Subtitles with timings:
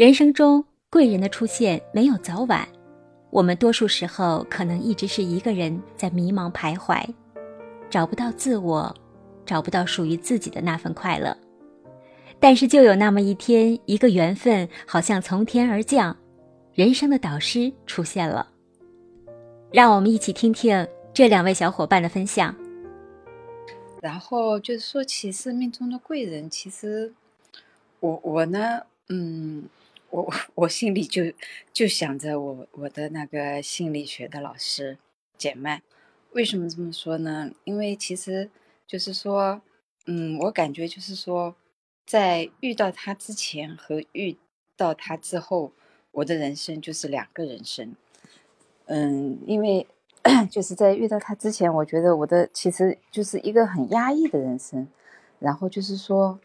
[0.00, 2.66] 人生中贵人的出现没有早晚，
[3.28, 7.06] 我们多数时候可能一直是一个人在迷茫徘徊，
[7.90, 8.96] 找不到自我，
[9.44, 11.36] 找不到属于自己的那份快乐。
[12.38, 16.16] 但是就有那么一天，一个缘分好像从天而降，
[16.72, 18.48] 人生的导师出现了。
[19.70, 22.56] 让我们一起听听这两位小伙伴的分享。
[24.00, 27.12] 然后就是说起生命中的贵人，其实
[27.98, 28.80] 我我呢，
[29.10, 29.64] 嗯。
[30.10, 31.22] 我 我心里就
[31.72, 34.98] 就想着我我的那个心理学的老师
[35.38, 35.80] 简曼，
[36.32, 37.50] 为什么这么说呢？
[37.64, 38.50] 因为其实
[38.86, 39.62] 就是说，
[40.06, 41.54] 嗯，我感觉就是说，
[42.04, 44.36] 在遇到他之前和遇
[44.76, 45.72] 到他之后，
[46.12, 47.94] 我的人生就是两个人生。
[48.86, 49.86] 嗯，因为
[50.50, 54.88] 就是在遇到他之前，我觉得我的其实就是一个很压抑的人生，
[55.38, 56.40] 然后就是说。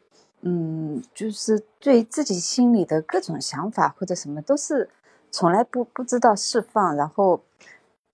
[0.48, 4.88] 嗯，就是对自己心里的各种想法或者什么，都是
[5.32, 7.42] 从来不不知道释放，然后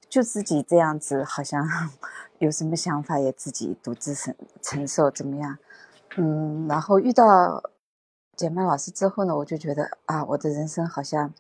[0.08, 1.68] 就自己这样子，好像
[2.40, 5.58] 有什么想法也自己独自承承受，怎么样？
[6.16, 7.62] 嗯，然后遇到
[8.38, 11.34] 简曼老师之后呢，我就觉得啊，我的人生好像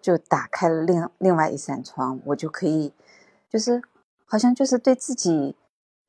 [0.00, 2.92] 就打开了另另外一扇窗，我就可以，
[3.50, 3.82] 就是
[4.24, 5.56] 好像就是对自己。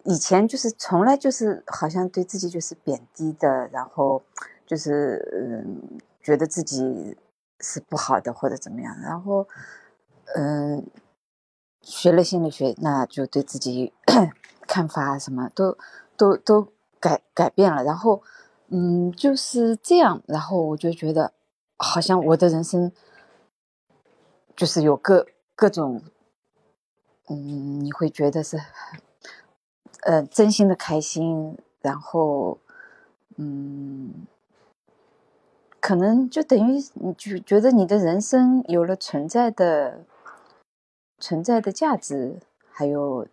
[0.10, 4.24] 以前就是从来就是好像对自己就是贬低的，然后
[4.66, 7.18] 就是嗯觉得自己
[7.60, 9.46] 是不好的或者怎么样，然后
[10.36, 10.88] 嗯
[11.82, 13.92] 学了心理学，那就对自己
[14.66, 15.78] 看法什么都
[16.16, 18.24] 都都改改变了，然后
[18.70, 21.34] 嗯就是这样，然后我就觉得
[21.76, 22.94] 好像我的人生
[24.56, 26.02] 就是有各各种
[27.28, 28.58] 嗯你会觉得是。
[30.04, 32.60] 呃，真心的开心，然后，
[33.36, 34.26] 嗯，
[35.80, 40.06] 可能就等于你就觉得你的人生有了存在的
[41.20, 42.40] 存在的价值，
[42.72, 43.28] 还有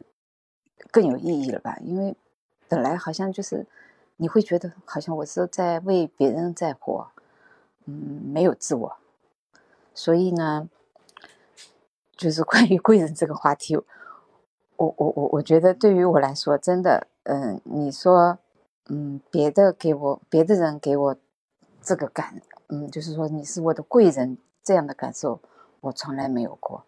[0.91, 1.77] 更有意义了吧？
[1.83, 2.17] 因为
[2.69, 3.67] 本来好像就是
[4.17, 7.09] 你会觉得好像我是在为别人在活，
[7.85, 8.97] 嗯，没有自我，
[9.95, 10.69] 所以呢，
[12.17, 13.79] 就是关于贵人这个话题。
[14.77, 18.39] 我我我我觉得对于我来说，真的，嗯，你说，
[18.89, 21.17] 嗯，别的给我，别的人给我
[21.81, 25.41] 这个感，嗯，就是说你是我的贵人这样的感受，
[25.81, 26.85] 我从来没有过，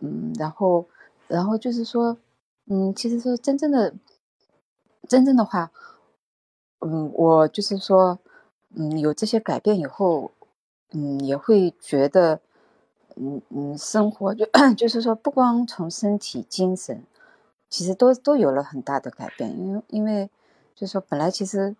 [0.00, 0.86] 嗯，然后，
[1.28, 2.18] 然后就是说，
[2.66, 3.94] 嗯，其实说真正的，
[5.08, 5.70] 真正的话，
[6.80, 8.18] 嗯，我就是说，
[8.74, 10.32] 嗯，有这些改变以后，
[10.92, 12.40] 嗯，也会觉得。
[13.16, 14.46] 嗯嗯，生活就
[14.76, 17.02] 就是说，不光从身体、精神，
[17.70, 19.58] 其实都都有了很大的改变。
[19.58, 20.30] 因为因为
[20.74, 21.74] 就是说，本来其实，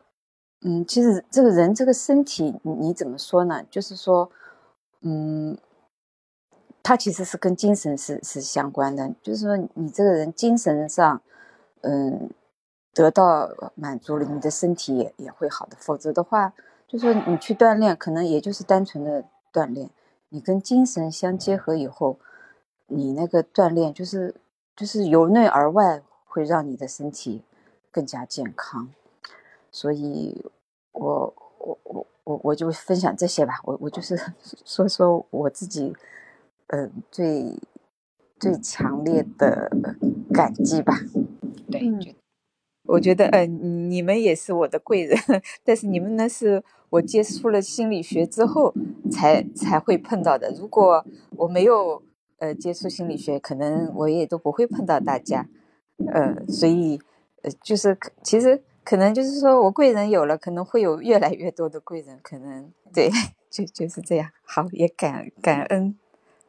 [0.62, 3.62] 嗯，其实这个人这个身体，你怎么说呢？
[3.70, 4.30] 就是说，
[5.02, 5.56] 嗯，
[6.82, 9.14] 他其实是跟精神是是相关的。
[9.22, 11.20] 就是说，你这个人精神上，
[11.82, 12.30] 嗯，
[12.94, 15.76] 得到满足了，你的身体也也会好的。
[15.78, 16.54] 否则的话，
[16.88, 19.90] 就说你去锻炼，可能也就是单纯的锻炼。
[20.28, 22.18] 你跟精神相结合以后，
[22.88, 24.34] 你那个锻炼就是
[24.74, 27.42] 就是由内而外会让你的身体
[27.90, 28.90] 更加健康，
[29.70, 30.44] 所以
[30.92, 34.18] 我我我我我就分享这些吧，我我就是
[34.64, 35.96] 说说我自己，
[36.66, 37.58] 嗯，最
[38.38, 39.70] 最强烈的
[40.32, 40.98] 感激吧，
[41.70, 42.16] 对。
[42.86, 45.18] 我觉得，呃，你们也是我的贵人，
[45.64, 48.72] 但是你们呢，是我接触了心理学之后
[49.10, 50.52] 才才会碰到的。
[50.56, 51.04] 如果
[51.36, 52.02] 我没有
[52.38, 55.48] 呃接触心理学，可能我也都不会碰到大家。
[56.12, 57.00] 呃，所以
[57.42, 63.10] 呃，就是其实可能就是说我贵人有了，可能会有越来越多的贵人，可能对，
[63.50, 64.30] 就就是这样。
[64.44, 65.98] 好，也感感恩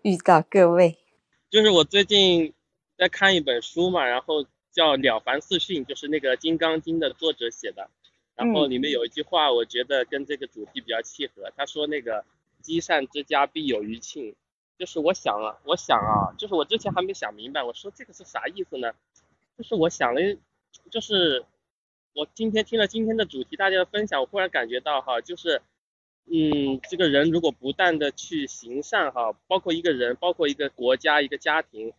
[0.03, 0.97] 遇到各位。
[1.49, 2.53] 就是我最近
[2.97, 4.45] 在看一本书嘛，然后。
[4.77, 7.89] 叫《了凡四训》，就是那个《金刚经》的作者写的。
[8.35, 11.51] 然后里面有一句话，我觉得跟这个主题比较契合。
[11.57, 12.23] 他说：“那个
[12.61, 14.35] 积善之家必有余庆。”
[14.77, 18.93] 就是我想啊，我想啊，就是我之前还没想明白，我说这个是啥意思呢？
[19.57, 20.21] 就是我想了，
[20.91, 21.43] 就是
[22.13, 25.63] 我今天听了今天的主题，大家的分享，我忽然感觉到哈，就是
[26.25, 31.91] 嗯，这个人如果不断的去行善哈，包括一个人，包括一个国家，一个家庭。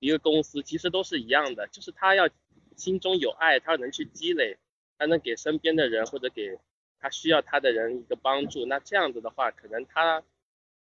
[0.00, 2.28] 一个公司其实都是一样的，就是他要
[2.74, 4.58] 心中有爱，他能去积累，
[4.98, 6.58] 他能给身边的人或者给
[6.98, 8.66] 他需要他的人一个帮助。
[8.66, 10.22] 那这样子的话，可能他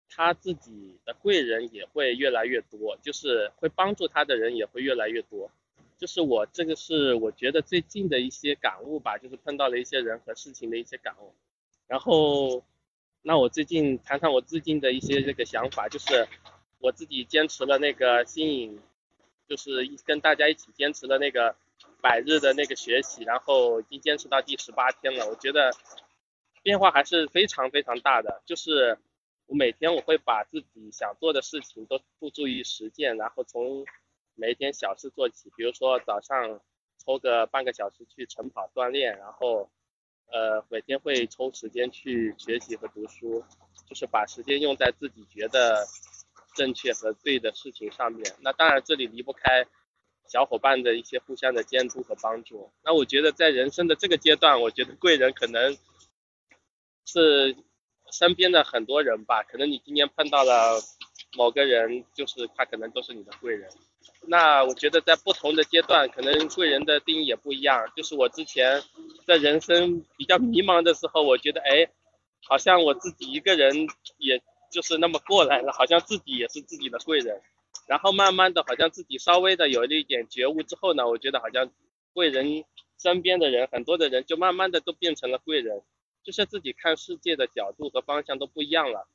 [0.10, 5.52] 他自己的贵人也会越来越多，就是会帮助他的人也会越来越多。
[5.98, 11.34] 就是我这个是我觉得最近的一些感悟吧，就是碰到了一些人和事情的一些感悟。
[11.88, 12.64] 然后，
[13.24, 16.28] 那我最近谈谈我最近的一些这个想法，就是
[16.78, 18.80] 我自己坚持了那个新颖，
[19.48, 21.56] 就是跟大家一起坚持了那个
[22.02, 25.28] 百日的那个学习，然后已经坚持到第十八天了。
[25.28, 25.72] 我觉得
[26.62, 28.98] 变化还是非常非常大的，就是
[29.46, 33.86] 我每天我会把自己想做的事情都付诸于实践，然后从
[34.36, 36.60] 每一天小事做起，比如说早上
[37.04, 39.70] 抽个半个小时去晨跑锻炼，然后。
[40.30, 43.46] 呃，每天会抽时间去学习和读书，
[43.88, 45.88] 就是把时间用在自己觉得
[46.58, 48.36] 正确和对的事情上面。
[48.42, 49.66] 那当然，这里离不开
[50.28, 52.70] 小伙伴的一些互相的监督和帮助。
[52.84, 55.78] 那我觉得在人生的这个阶段，我觉得贵人可能
[57.06, 57.56] 是
[58.12, 59.44] 身边的很多人吧。
[59.44, 60.82] 可能你今天碰到了
[61.38, 63.70] 某个人，就是他可能都是你的贵人。
[64.30, 67.90] 那我觉得在不同的阶段，可能贵人的定义也不一样。
[67.96, 68.82] 就是我之前
[69.26, 71.88] 在人生比较迷茫的时候，我觉得哎，
[72.48, 73.88] 好像我自己一个人
[74.18, 77.42] 也就是那么过来了，好像自己也是自己的贵人。
[77.88, 81.72] 然后慢慢的，好像自己稍微的有了一点觉悟之后呢，我觉得好像
[82.14, 82.66] 贵人
[82.98, 85.82] 身边的人，很多的人就慢慢的都变成了贵人，
[86.24, 89.08] 就是自己看世界的角度和方向都不一样了。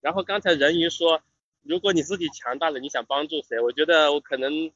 [0.00, 1.22] 然后刚才人鱼说。
[1.62, 3.60] 如果你自己强大了，你想帮助谁？
[3.60, 4.72] 我觉得我可能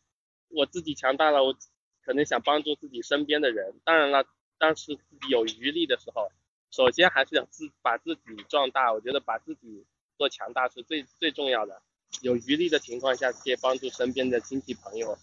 [0.50, 1.56] 我自己强大了，我
[2.04, 3.80] 可能想帮助自己身边的人。
[3.84, 4.26] 当然了，
[4.58, 6.30] 当时自己有余力的时候，
[6.70, 8.92] 首先还是要自把自己壮大。
[8.92, 11.80] 我觉得把自己做强大是最最重要的。
[12.20, 15.18] 有余力的情况下，可以帮助身边的亲戚朋友、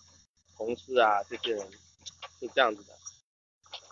[0.58, 1.66] 同事啊这些人，
[2.40, 2.90] 是这样子的。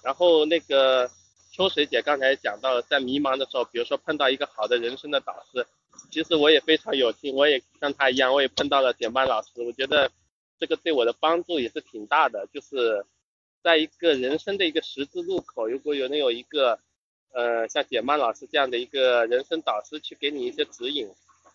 [0.04, 1.10] 然后那个
[1.52, 5.66] 秋水姐刚才讲到，在迷茫的时候，比如说碰到一个好的人生的导师。
[6.12, 9.50] 其实我也非常有幸，我也像他一样，我也碰到了简班老师。
[9.58, 10.12] 我觉得
[10.60, 12.48] 这个对我的帮助也是挺大的。
[12.54, 13.06] 就是
[13.62, 16.80] 在一个人生的一个十字路口，如果有能有一个
[17.34, 21.10] 呃像简曼老师这样的一个人生导师去给你一些指引，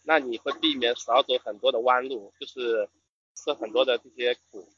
[0.04, 2.88] 那你会避免少走很多的弯路，就是
[3.34, 4.68] 吃很多的这些苦。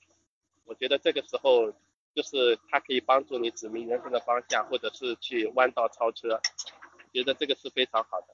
[0.64, 1.72] 我觉得这个时候
[2.14, 6.40] 就是他可以帮助你指明人生的方向，或者是去弯道超车。
[7.12, 8.26] 觉得这个是非常好的。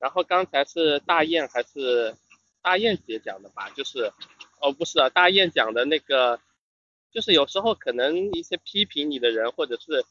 [0.00, 2.16] 然后刚才是大雁还是
[2.62, 3.70] 大雁姐讲的吧？
[3.70, 4.12] 就是，
[4.60, 6.40] 哦不是啊，大雁讲的那个，
[7.12, 10.04] 就是有时候可能一些批评你的人或者是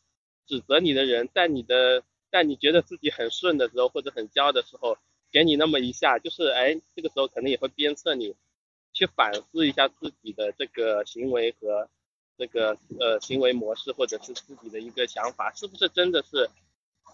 [0.48, 4.98] 指责你的人，在你的在你觉得自己很顺的时候或者很骄傲的时候，
[5.32, 8.36] 给你那么一下，就是哎，这个时候可能也会鞭策你
[8.94, 11.90] 去反思一下自己的这个行为和
[12.38, 16.50] 这个呃行为模式或者是自己的一个想法，是不是真的是。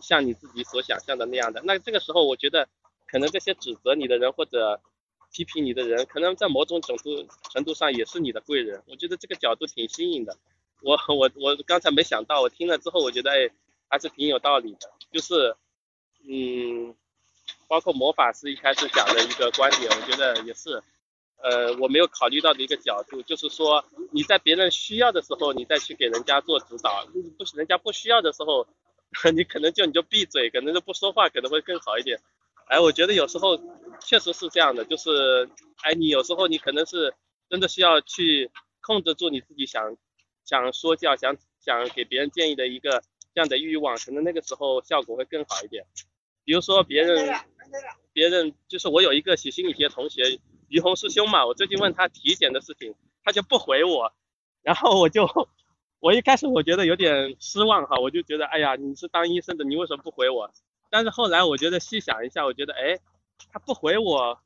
[0.01, 2.69] 像你自己所想象的那样的，那这个时候我觉得，
[3.05, 4.79] 可能这些指责你的人或者
[5.33, 8.81] 批评你的人，可能在某种程度程度上也是你的贵人。
[8.87, 10.37] 我觉得这个角度挺新颖的，
[10.81, 13.31] 我 我我刚才没想到，我听了之后我觉得，
[13.87, 14.91] 还是挺有道理的。
[15.11, 15.55] 就是，
[16.27, 16.95] 嗯，
[17.67, 20.81] 包括魔法师一开始讲的一个观点，我觉得也是，
[21.37, 27.05] 呃，我没有考虑到的一个角度，就是说你在别人需要的时候，你再去给人家做指导，
[27.37, 28.67] 不是人家不需要的时候。
[29.33, 32.21] 你可能就你就闭嘴，可能就不说话，可能会更好一点。
[32.67, 33.57] 哎，我觉得有时候
[33.99, 35.49] 确实是这样的，就是
[35.81, 37.11] 哎，你有时候你可能是
[37.49, 38.51] 真的需要去
[38.81, 39.97] 控制住你自己想
[40.49, 43.03] 想说教、想想给别人建议的一个
[43.35, 45.85] 这样的欲望，可能那个时候效果会更好一点。
[46.43, 47.39] 比如说别人
[48.13, 54.11] 别人就是我有一个学心理学同学于红师兄嘛，我最近问他体检的事情，他就不回我，
[54.63, 55.29] 然后我就。
[56.01, 60.49] 我一开始我觉得有点失望哈，我就觉得哎呀，你是当医生的，你为什么不回我？
[60.89, 62.97] 但是后来我觉得细想一下，我觉得哎，
[63.51, 64.39] 他不回我，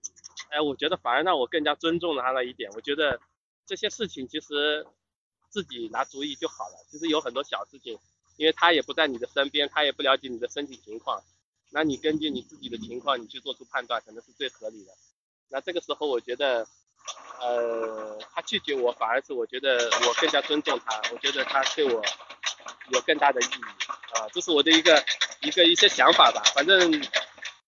[0.50, 2.72] 哎，我觉得反而让我更加尊重了他了一点。
[2.74, 3.19] 我觉得
[3.67, 4.88] 这些事情其实
[5.53, 6.83] 自己拿主意就好了。
[6.89, 8.00] 其实有很多小事情，
[8.38, 11.24] 因为他也不在你的身边，他也不了解你的身体情况，
[11.69, 14.91] 那你根据你自己的情况，你去做出判断，可能是最合理的。
[15.50, 16.67] 那这个时候我觉得。
[17.41, 22.01] 呃，他拒绝我，反而是我觉得我更加尊重他，我觉得他对我
[22.91, 23.62] 有更大的意义
[24.15, 25.03] 啊，这是我的一个
[25.41, 27.03] 一个一些想法吧，反正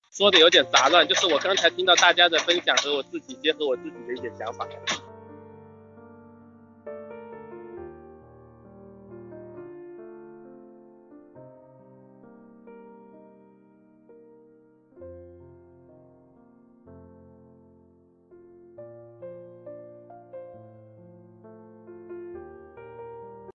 [0.09, 4.65] 说的有点杂乱，就是我刚才听到大家的分享和我自己结合我自己的一些想法。